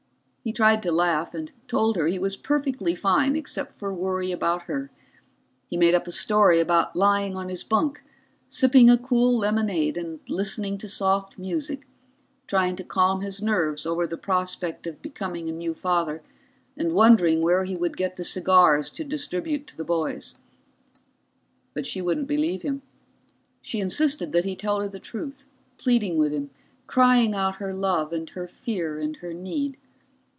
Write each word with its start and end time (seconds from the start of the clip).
He 0.43 0.51
tried 0.51 0.81
to 0.81 0.91
laugh 0.91 1.35
and 1.35 1.51
told 1.67 1.97
her 1.97 2.07
he 2.07 2.17
was 2.17 2.35
perfectly 2.35 2.95
fine, 2.95 3.35
except 3.35 3.75
for 3.77 3.93
worry 3.93 4.31
about 4.31 4.63
her. 4.63 4.89
He 5.67 5.77
made 5.77 5.93
up 5.93 6.07
a 6.07 6.11
story 6.11 6.59
about 6.59 6.95
lying 6.95 7.35
on 7.35 7.47
his 7.47 7.63
bunk, 7.63 8.01
sipping 8.49 8.89
a 8.89 8.97
cool 8.97 9.37
lemonade 9.37 9.97
and 9.97 10.19
listening 10.27 10.79
to 10.79 10.87
soft 10.87 11.37
music, 11.37 11.85
trying 12.47 12.75
to 12.77 12.83
calm 12.83 13.21
his 13.21 13.39
nerves 13.39 13.85
over 13.85 14.07
the 14.07 14.17
prospect 14.17 14.87
of 14.87 14.99
becoming 14.99 15.47
a 15.47 15.51
new 15.51 15.75
father 15.75 16.23
and 16.75 16.93
wondering 16.93 17.41
where 17.41 17.63
he 17.63 17.75
would 17.75 17.95
get 17.95 18.15
the 18.15 18.23
cigars 18.25 18.89
to 18.89 19.03
distribute 19.03 19.67
to 19.67 19.77
the 19.77 19.85
boys. 19.85 20.39
But 21.75 21.85
she 21.85 22.01
wouldn't 22.01 22.27
believe 22.27 22.63
him. 22.63 22.81
She 23.61 23.79
insisted 23.79 24.31
that 24.31 24.45
he 24.45 24.55
tell 24.55 24.79
her 24.79 24.87
the 24.89 24.99
truth, 24.99 25.45
pleading 25.77 26.17
with 26.17 26.31
him, 26.33 26.49
crying 26.87 27.35
out 27.35 27.57
her 27.57 27.75
love 27.75 28.11
and 28.11 28.27
her 28.31 28.47
fear 28.47 28.99
and 28.99 29.17
her 29.17 29.35
need. 29.35 29.77